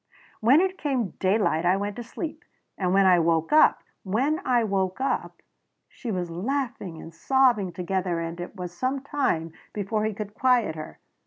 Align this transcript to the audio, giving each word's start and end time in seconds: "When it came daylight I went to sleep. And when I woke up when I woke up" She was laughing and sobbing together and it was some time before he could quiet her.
"When 0.39 0.61
it 0.61 0.79
came 0.79 1.09
daylight 1.19 1.63
I 1.63 1.77
went 1.77 1.95
to 1.97 2.03
sleep. 2.03 2.43
And 2.75 2.91
when 2.91 3.05
I 3.05 3.19
woke 3.19 3.53
up 3.53 3.83
when 4.01 4.41
I 4.43 4.63
woke 4.63 4.99
up" 4.99 5.43
She 5.89 6.09
was 6.09 6.31
laughing 6.31 6.99
and 6.99 7.13
sobbing 7.13 7.71
together 7.71 8.19
and 8.19 8.39
it 8.41 8.55
was 8.55 8.75
some 8.75 9.01
time 9.01 9.53
before 9.73 10.05
he 10.05 10.15
could 10.15 10.33
quiet 10.33 10.73
her. 10.73 10.97